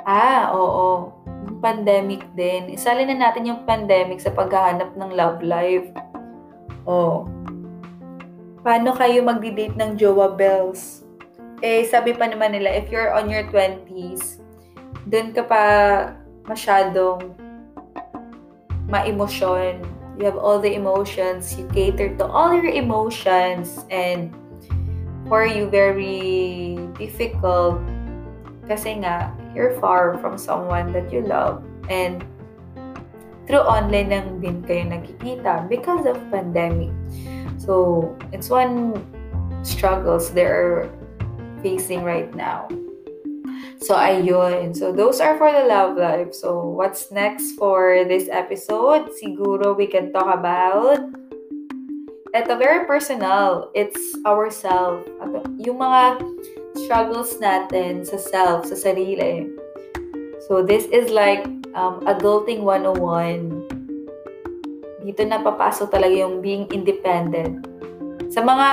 [0.08, 1.12] Ah, oo.
[1.60, 2.72] Pandemic din.
[2.72, 5.92] Isali na natin yung pandemic sa paghahanap ng love life.
[6.88, 7.28] Oh,
[8.64, 11.04] paano kayo magdi-date ng jowa bells?
[11.60, 14.40] Eh, sabi pa naman nila, if you're on your 20s,
[15.04, 15.62] dun ka pa
[16.48, 17.36] masyadong
[18.90, 19.86] ma-emosyon.
[20.18, 21.56] You have all the emotions.
[21.56, 23.86] You cater to all your emotions.
[23.88, 24.34] And
[25.30, 27.80] for you, very difficult.
[28.68, 31.64] Kasi nga, you're far from someone that you love.
[31.88, 32.20] And
[33.46, 36.92] through online lang din kayo nagkikita because of pandemic.
[37.56, 38.98] So, it's one
[39.62, 40.90] struggles they're
[41.62, 42.68] facing right now.
[43.80, 44.76] So, ayun.
[44.76, 46.36] So, those are for the love life.
[46.36, 49.08] So, what's next for this episode?
[49.16, 51.00] Siguro we can talk about
[52.30, 53.72] ito very personal.
[53.74, 55.02] It's ourself.
[55.58, 56.22] Yung mga
[56.78, 59.50] struggles natin sa self, sa sarili.
[60.46, 61.42] So, this is like
[61.74, 63.80] um, Adulting 101
[65.00, 67.64] dito na papasok talaga yung being independent.
[68.30, 68.68] Sa mga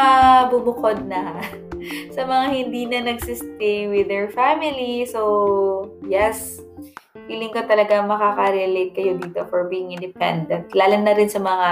[0.51, 1.39] bubukod na,
[2.11, 5.05] sa mga hindi na nagsistay with their family.
[5.07, 6.59] So, yes,
[7.27, 10.71] feeling ko talaga makaka-relate kayo dito for being independent.
[10.71, 11.69] Lalo na rin sa mga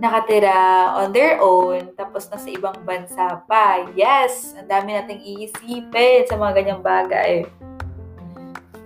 [0.00, 0.56] nakatira
[0.96, 3.84] on their own, tapos nasa ibang bansa pa.
[3.92, 7.44] Yes, ang dami nating iisipin sa mga ganyang bagay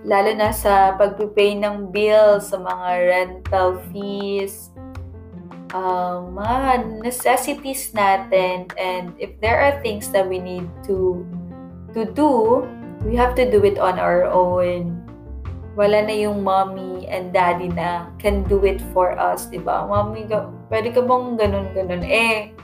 [0.05, 4.69] lalo na sa pag-pay ng bills, sa mga rental fees,
[5.75, 11.27] um, mga necessities natin, and if there are things that we need to
[11.91, 12.63] to do,
[13.03, 15.03] we have to do it on our own.
[15.75, 19.83] Wala na yung mommy and daddy na can do it for us, di ba?
[19.83, 20.23] Mommy,
[20.71, 21.99] pwede ka bang ganun-ganun?
[22.07, 22.55] Eh,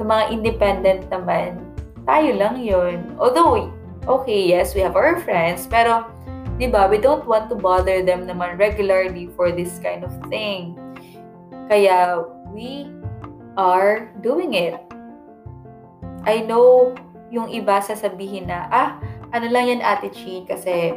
[0.00, 1.60] sa mga independent naman,
[2.08, 3.68] tayo lang yon Although,
[4.08, 6.08] okay, yes, we have our friends, pero,
[6.56, 10.80] di ba, we don't want to bother them naman regularly for this kind of thing.
[11.66, 12.22] Kaya,
[12.54, 12.86] we
[13.58, 14.78] are doing it.
[16.26, 16.94] I know
[17.30, 18.98] yung iba sasabihin na, ah,
[19.34, 20.94] ano lang yan, Ate Chi, kasi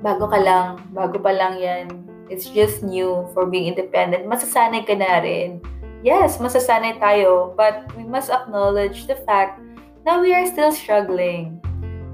[0.00, 1.88] bago ka lang, bago pa lang yan,
[2.32, 4.24] it's just new for being independent.
[4.24, 5.60] Masasanay ka na rin.
[6.04, 9.60] Yes, masasanay tayo, but we must acknowledge the fact
[10.04, 11.64] na we are still struggling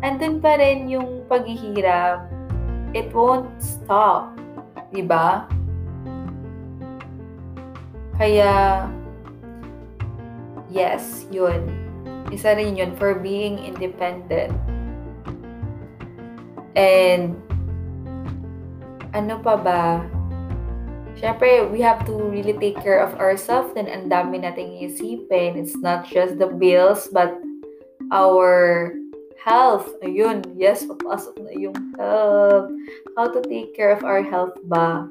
[0.01, 2.25] andun pa rin yung paghihirap.
[2.97, 4.35] It won't stop.
[4.91, 5.47] Diba?
[8.21, 8.85] Kaya,
[10.69, 11.73] yes, yun.
[12.29, 14.53] Isa rin yun for being independent.
[16.77, 17.41] And,
[19.17, 20.05] ano pa ba?
[21.21, 23.73] syempre, we have to really take care of ourselves.
[23.77, 25.61] Then, ang dami nating isipin.
[25.61, 27.37] It's not just the bills, but
[28.13, 28.93] our
[29.37, 29.89] health.
[30.01, 32.73] Ayun, yes, papasok na yung health.
[33.17, 35.09] How to take care of our health ba?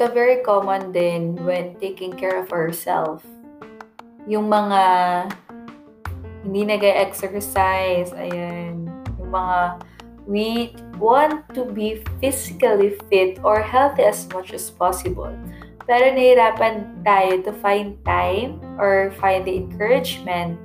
[0.00, 3.20] Ito very common din when taking care of ourselves.
[4.24, 4.80] Yung mga
[6.40, 8.88] hindi nag-exercise, ayan,
[9.20, 9.76] yung mga
[10.24, 15.36] we want to be physically fit or healthy as much as possible.
[15.84, 20.56] Pero nahirapan tayo to find time or find the encouragement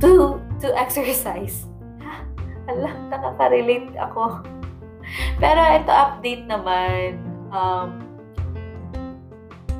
[0.00, 1.68] to to exercise.
[2.72, 4.40] Alam, nakaka-relate ako.
[5.44, 7.20] Pero ito update naman.
[7.52, 8.11] Um,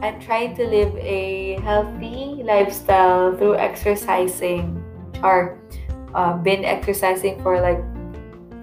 [0.03, 4.83] I'm trying to live a healthy lifestyle through exercising.
[5.23, 5.63] Or
[6.11, 7.79] uh, been exercising for like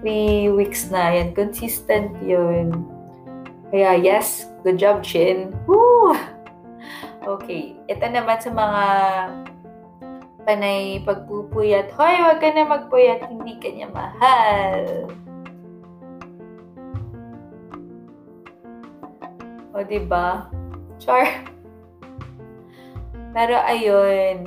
[0.04, 1.16] three weeks na.
[1.16, 2.84] Yan, consistent yun.
[3.72, 5.56] Kaya yes, good job, Chin.
[5.64, 6.12] Woo!
[7.24, 8.84] Okay, ito naman sa mga
[10.44, 11.88] panay pagpupuyat.
[11.96, 15.08] Hoy, wag ka na magpuyat, hindi ka niya mahal.
[19.72, 20.59] O, diba?
[21.00, 21.48] Char.
[23.32, 24.44] Pero ayun,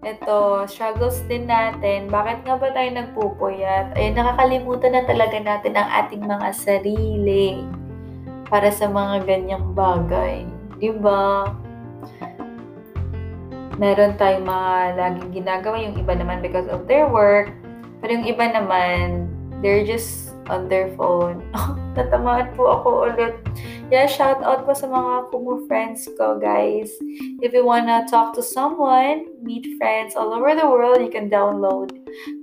[0.00, 2.08] ito, struggles din natin.
[2.08, 3.92] Bakit nga ba tayo nagpupuyat?
[4.00, 7.60] Ayun, nakakalimutan na talaga natin ang ating mga sarili
[8.48, 10.48] para sa mga ganyang bagay.
[11.04, 11.52] Ba?
[13.76, 15.76] Meron tayong mga laging ginagawa.
[15.76, 17.52] Yung iba naman because of their work.
[18.00, 19.28] Pero yung iba naman,
[19.60, 21.46] they're just on their phone.
[21.96, 23.38] Natamaan po ako ulit
[23.90, 26.94] yeah, shout out po sa mga Kumu friends ko, guys.
[27.42, 31.90] If you wanna talk to someone, meet friends all over the world, you can download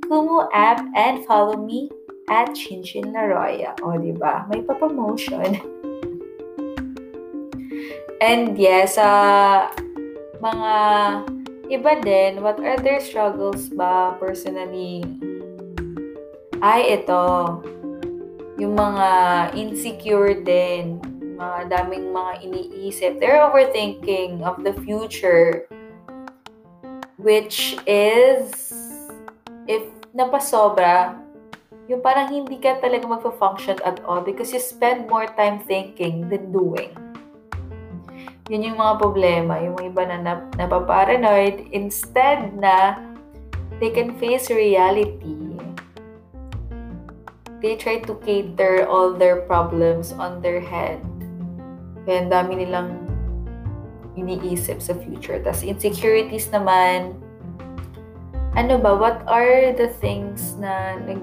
[0.08, 1.92] Kumu app and follow me
[2.28, 3.76] at Chinchin Laroya.
[3.84, 4.44] O, diba?
[4.52, 5.56] May pa-promotion.
[8.24, 9.72] and yes, uh,
[10.44, 10.74] mga
[11.72, 15.04] iba din, what are their struggles ba personally?
[16.60, 17.77] Ay, ito.
[18.58, 19.10] Yung mga
[19.54, 20.98] insecure din
[21.38, 23.12] mga daming mga iniisip.
[23.22, 25.70] They're overthinking of the future,
[27.22, 28.74] which is,
[29.70, 29.86] if
[30.18, 31.14] napasobra,
[31.88, 36.52] yung parang hindi ka talaga magpa-function at all because you spend more time thinking than
[36.52, 36.92] doing.
[38.52, 39.62] Yun yung mga problema.
[39.62, 42.98] Yung iba na nap- napaparanoid, instead na
[43.80, 45.37] they can face reality,
[47.68, 51.04] they try to cater all their problems on their head
[52.08, 53.04] kaya ang dami nilang
[54.16, 55.44] iniisip sa future.
[55.44, 57.20] Tapos insecurities naman,
[58.56, 61.20] ano ba, what are the things na nag,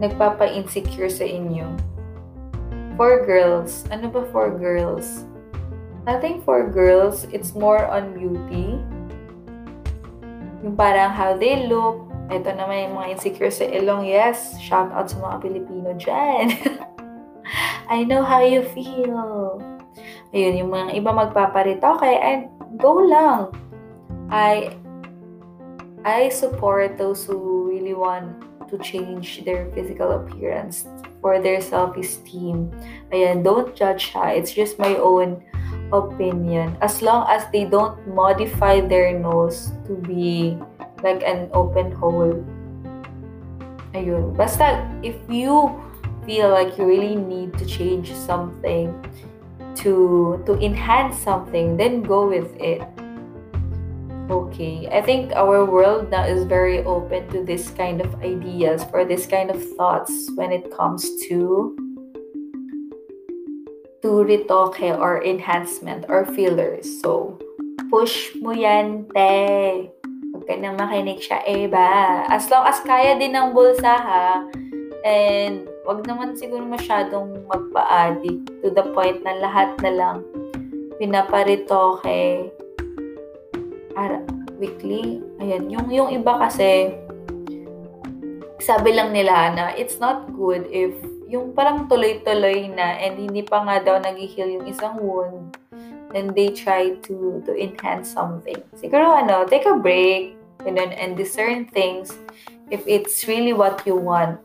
[0.00, 1.68] nagpapa-insecure sa inyo?
[2.96, 5.28] For girls, ano ba for girls?
[6.08, 8.80] I think for girls, it's more on beauty.
[10.64, 12.07] Yung parang how they look.
[12.28, 14.04] Ito naman yung mga insecure sa ilong.
[14.04, 16.52] Yes, shout out sa mga Pilipino dyan.
[17.92, 19.56] I know how you feel.
[20.36, 23.48] Ayun, yung mga iba magpaparitoke and go lang.
[24.28, 24.76] I
[26.04, 30.84] I support those who really want to change their physical appearance
[31.24, 32.68] for their self-esteem.
[33.08, 34.36] Ayan, don't judge ha.
[34.36, 35.40] It's just my own
[35.92, 36.76] opinion.
[36.84, 40.60] As long as they don't modify their nose to be
[41.02, 42.44] like an open hole.
[43.94, 44.36] Ayun.
[44.36, 45.72] Basta, if you
[46.26, 48.92] feel like you really need to change something,
[49.78, 52.82] to to enhance something then go with it
[54.28, 59.04] okay i think our world now is very open to this kind of ideas for
[59.04, 61.76] this kind of thoughts when it comes to
[64.02, 67.38] to retoke or enhancement or fillers so
[67.88, 69.94] push mo yan te
[70.48, 74.48] ka nang makinig siya Eva as long as kaya din ng bulsa ha
[75.04, 80.16] and wag naman siguro masyadong magpa-addict to the point na lahat na lang
[80.98, 82.50] pinaparitoke
[83.98, 84.22] ara,
[84.58, 85.22] weekly.
[85.42, 86.94] Ayan, yung, yung iba kasi
[88.58, 90.94] sabi lang nila na it's not good if
[91.30, 95.54] yung parang tuloy-tuloy na and hindi pa nga daw nag-heal yung isang wound
[96.10, 98.56] then they try to to enhance something.
[98.80, 102.16] Siguro ano, take a break and then and discern things
[102.70, 104.40] if it's really what you want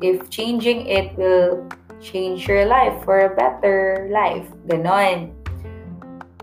[0.00, 1.68] if changing it will
[2.00, 4.48] change your life for a better life.
[4.66, 5.36] Ganon.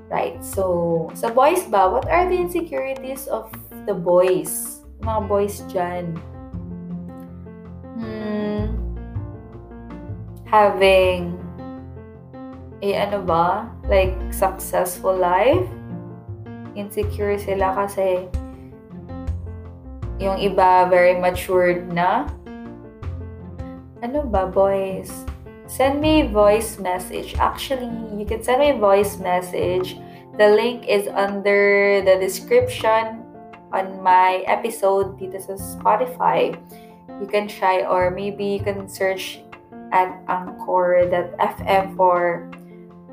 [0.07, 0.39] Right.
[0.39, 3.51] So, sa boys ba, what are the insecurities of
[3.89, 4.85] the boys?
[5.03, 6.15] mga boys dyan.
[7.97, 8.65] Hmm,
[10.47, 11.35] having
[12.81, 13.67] a ano ba?
[13.89, 15.65] Like, successful life?
[16.77, 18.29] Insecure sila kasi
[20.17, 22.25] yung iba very matured na.
[24.01, 25.09] Ano ba, boys?
[25.67, 27.35] Send me voice message.
[27.37, 29.97] Actually, you can send me voice message.
[30.37, 33.25] The link is under the description
[33.73, 36.55] on my episode dito sa Spotify.
[37.19, 39.41] You can try or maybe you can search
[39.91, 42.47] at anchor.fm for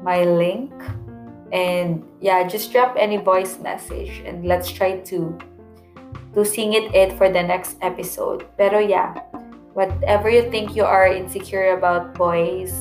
[0.04, 0.70] my link.
[1.50, 5.38] And yeah, just drop any voice message and let's try to
[6.34, 8.46] to sing it it for the next episode.
[8.58, 9.14] Pero yeah,
[9.74, 12.74] whatever you think you are insecure about boys,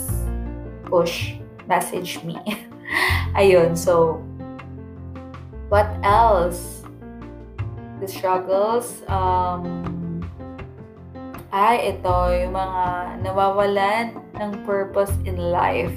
[0.86, 2.38] push, message me.
[3.39, 4.22] Ayun, so,
[5.70, 6.86] what else?
[7.97, 10.22] The struggles, um,
[11.54, 12.84] ay, ito, yung mga
[13.22, 15.93] nawawalan ng purpose in life.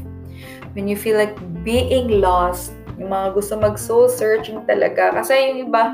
[0.77, 1.33] When you feel like
[1.65, 5.13] being lost, yung mga gusto mag-soul searching talaga.
[5.13, 5.93] Kasi yung iba,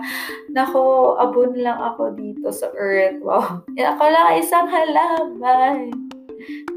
[0.54, 3.18] nako, abon lang ako dito sa earth.
[3.22, 3.66] Wow.
[3.74, 5.90] Eh, ako lang isang halaman.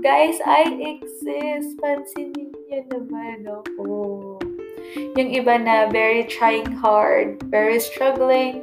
[0.01, 1.77] Guys, I exist.
[1.81, 3.89] Pansinin niyo naman ako.
[5.17, 8.61] Yung iba na very trying hard, very struggling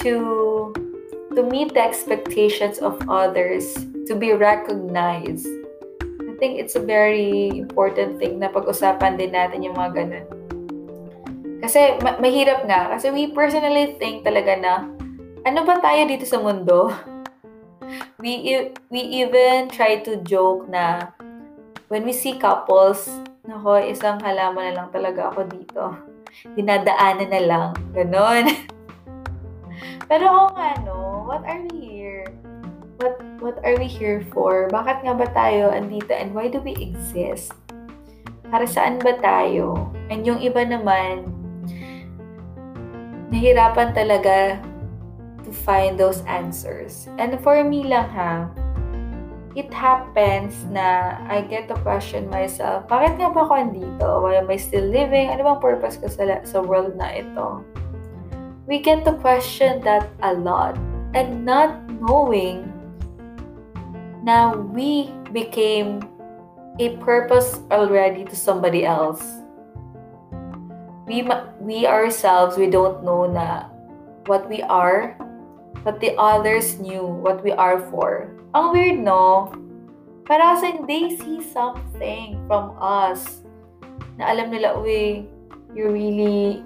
[0.00, 0.72] to
[1.36, 3.76] to meet the expectations of others,
[4.08, 5.46] to be recognized.
[6.24, 10.39] I think it's a very important thing na pag-usapan din natin yung mga ganun.
[11.60, 12.96] Kasi ma- mahirap nga.
[12.96, 14.72] Kasi we personally think talaga na,
[15.44, 16.88] ano ba tayo dito sa mundo?
[18.22, 21.10] We, e- we even try to joke na
[21.90, 23.10] when we see couples,
[23.42, 25.84] nako, isang halaman na lang talaga ako dito.
[26.54, 27.68] Dinadaanan na lang.
[27.90, 28.46] Ganon.
[30.10, 31.26] Pero oo nga, no?
[31.26, 32.30] What are we here?
[33.02, 34.70] What, what are we here for?
[34.70, 37.50] Bakit nga ba tayo andito and why do we exist?
[38.46, 39.90] Para saan ba tayo?
[40.12, 41.39] And yung iba naman,
[43.30, 44.58] nahirapan talaga
[45.46, 47.06] to find those answers.
[47.18, 48.50] And for me lang ha,
[49.54, 54.06] it happens na I get to question myself, bakit nga ba ako andito?
[54.22, 55.30] Why am I still living?
[55.30, 57.62] Ano bang purpose ko sa, sa world na ito?
[58.70, 60.78] We get to question that a lot.
[61.14, 62.70] And not knowing
[64.22, 65.98] na we became
[66.78, 69.39] a purpose already to somebody else
[71.10, 71.26] we
[71.58, 73.66] we ourselves we don't know na
[74.30, 75.18] what we are
[75.82, 78.30] but the others knew what we are for.
[78.54, 79.50] Ang weird no?
[80.22, 83.42] Para sa they see something from us
[84.14, 85.26] na alam nila uy
[85.74, 86.62] you really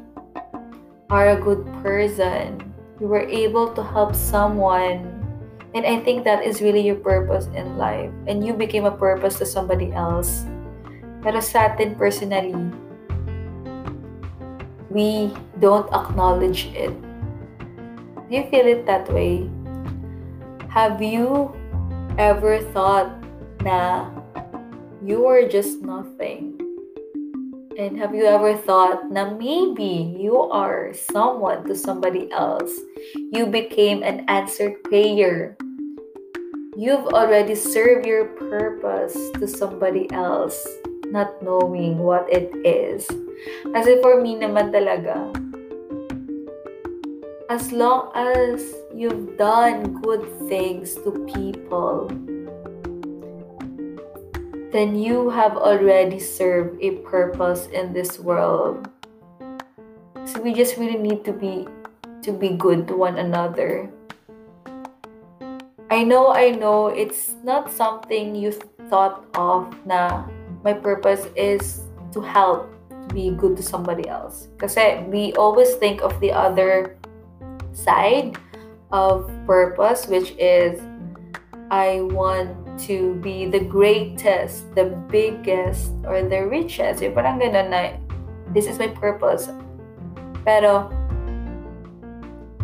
[1.09, 2.61] are a good person.
[3.01, 5.09] You were able to help someone.
[5.75, 8.13] And i think that is really your purpose in life.
[8.29, 10.45] And you became a purpose to somebody else.
[11.25, 12.84] Pero sa atin personally
[14.95, 16.95] we don't acknowledge it.
[18.31, 19.51] Do you feel it that way?
[20.71, 21.51] Have you
[22.17, 23.11] ever thought
[23.67, 24.07] na
[25.03, 26.55] you are just nothing?
[27.75, 32.71] And have you ever thought na maybe you are someone to somebody else?
[33.35, 35.59] You became an answered prayer.
[36.79, 40.55] You've already served your purpose to somebody else
[41.11, 43.07] not knowing what it is.
[43.73, 45.33] Kasi for me naman talaga,
[47.49, 52.09] as long as you've done good things to people,
[54.75, 58.91] then you have already served a purpose in this world.
[60.27, 61.69] So we just really need to be
[62.27, 63.87] to be good to one another.
[65.95, 68.51] I know, I know, it's not something you
[68.91, 70.27] thought of na
[70.67, 72.74] my purpose is to help
[73.13, 74.49] be good to somebody else.
[74.59, 76.97] Kasi we always think of the other
[77.73, 78.39] side
[78.93, 80.81] of purpose, which is
[81.71, 82.55] I want
[82.87, 87.03] to be the greatest, the biggest, or the richest.
[87.03, 87.99] Yung parang ganun na,
[88.55, 89.51] this is my purpose.
[90.45, 90.93] Pero,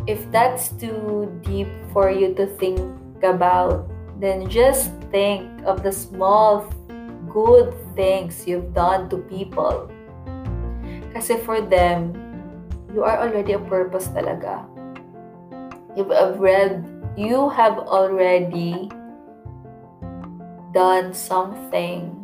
[0.06, 2.78] if that's too deep for you to think
[3.22, 3.88] about,
[4.20, 6.68] then just think of the small
[7.32, 9.90] good things you've done to people.
[11.12, 12.14] Kasi for them,
[12.94, 14.66] you are already a purpose talaga.
[15.98, 16.86] You've uh, read,
[17.18, 18.90] you have already
[20.70, 22.14] done something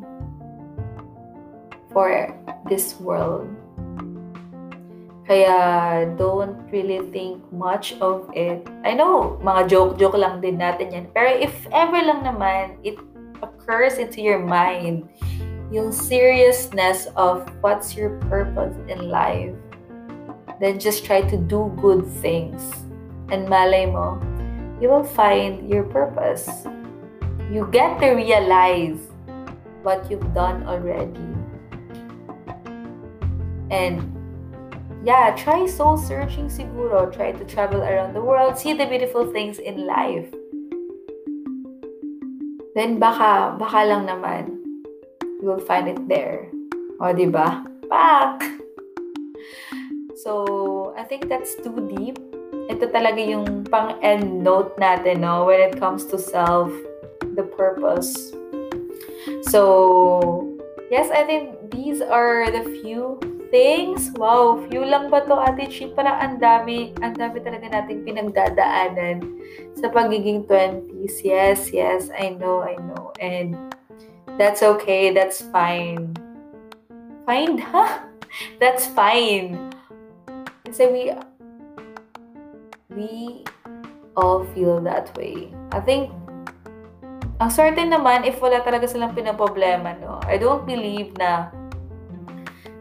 [1.91, 2.31] for
[2.71, 3.51] this world.
[5.27, 8.63] Kaya don't really think much of it.
[8.87, 11.07] I know, mga joke-joke lang din natin yan.
[11.11, 12.95] Pero if ever lang naman, it
[13.43, 15.11] occurs into your mind,
[15.71, 19.55] yung seriousness of what's your purpose in life,
[20.61, 22.63] then just try to do good things.
[23.31, 24.23] And malay mo,
[24.81, 26.49] you will find your purpose.
[27.51, 28.99] You get to realize
[29.83, 31.27] what you've done already.
[33.71, 34.13] And
[35.05, 37.11] yeah, try soul searching siguro.
[37.11, 40.31] Try to travel around the world, see the beautiful things in life.
[42.75, 44.56] Then baka, baka lang naman,
[45.47, 46.51] you will find it there.
[46.99, 47.63] O, di ba?
[47.87, 48.43] Pak!
[50.19, 52.19] So, I think that's too deep.
[52.67, 55.47] Ito talaga yung pang-end note natin, no?
[55.47, 56.75] When it comes to self,
[57.39, 58.35] the purpose.
[59.47, 60.43] So,
[60.91, 63.23] yes, I think these are the few
[63.55, 64.11] things.
[64.19, 65.95] Wow, few lang ba to, Ate Chin?
[65.95, 69.23] Parang ang dami, ang dami talaga nating pinagdadaanan
[69.79, 71.23] sa pagiging 20s.
[71.23, 73.15] Yes, yes, I know, I know.
[73.23, 73.55] And
[74.39, 76.17] that's okay, that's fine.
[77.27, 78.07] Fine, huh?
[78.61, 79.73] That's fine.
[80.69, 81.03] Kasi we,
[82.93, 83.13] we
[84.13, 85.49] all feel that way.
[85.73, 86.13] I think,
[87.41, 90.21] ang certain naman, if wala talaga silang pinaproblema, no?
[90.29, 91.49] I don't believe na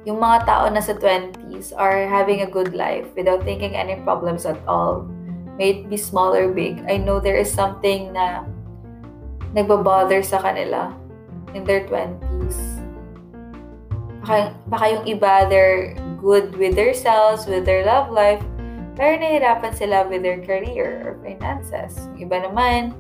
[0.04, 4.46] yung mga tao na sa 20s are having a good life without thinking any problems
[4.46, 5.08] at all.
[5.56, 6.84] May it be small or big.
[6.86, 8.44] I know there is something na
[9.56, 10.92] nagbabother sa kanila
[11.56, 12.84] in their 20s.
[14.22, 18.44] Baka, baka yung iba, they're good with themselves, with their love life,
[19.00, 22.12] pero nahihirapan sila with their career or finances.
[22.20, 22.92] Yung iba naman,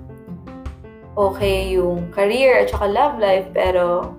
[1.15, 4.15] okay yung career at saka love life, pero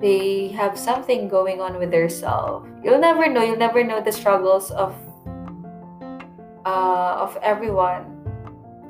[0.00, 2.64] they have something going on with their self.
[2.84, 3.40] You'll never know.
[3.40, 4.92] You'll never know the struggles of
[6.68, 8.13] uh, of everyone.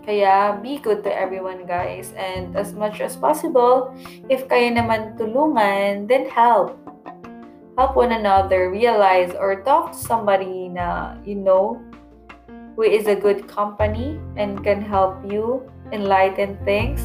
[0.04, 2.12] Kaya be good to everyone, guys.
[2.12, 3.96] And as much as possible,
[4.28, 6.76] if kaya naman tulungan, then help.
[7.80, 11.80] Help one another, realize or talk to somebody na you know
[12.76, 17.00] who is a good company and can help you enlighten things.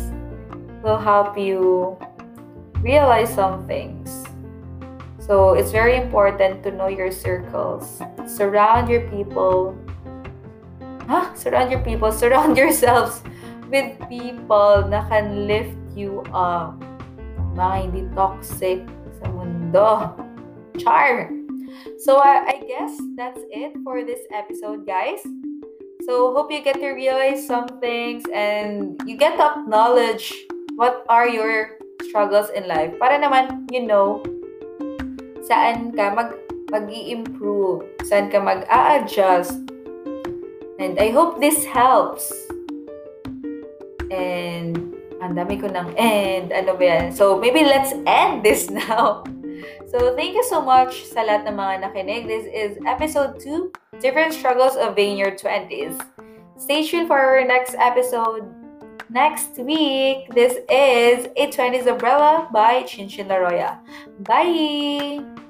[0.83, 1.95] Will help you
[2.83, 4.27] realize some things.
[5.29, 8.01] So it's very important to know your circles.
[8.25, 9.77] Surround your people.
[11.09, 11.33] Huh?
[11.33, 12.13] Surround your people.
[12.13, 13.25] Surround yourselves
[13.73, 16.77] with people na can lift you up.
[17.57, 18.85] Mga hindi toxic
[19.17, 20.13] sa mundo.
[20.77, 21.33] Char!
[21.97, 25.25] So I guess that's it for this episode, guys.
[26.05, 30.29] So hope you get to realize some things and you get to acknowledge
[30.77, 34.23] what are your struggles in life para naman you know
[35.45, 36.37] saan ka mag
[36.69, 39.57] mag-i-improve, saan ka mag-a-adjust.
[40.79, 42.31] And I hope this helps.
[44.09, 46.55] And ang dami ko ng end.
[46.55, 47.05] Ano ba yan?
[47.11, 49.27] So, maybe let's end this now.
[49.91, 52.23] So, thank you so much sa lahat ng mga nakinig.
[52.31, 55.99] This is episode 2, Different Struggles of Being Your 20s.
[56.55, 58.47] Stay tuned for our next episode
[59.11, 60.31] next week.
[60.31, 63.83] This is A 20s Umbrella by Chinchin Laroya.
[64.23, 65.48] Bye!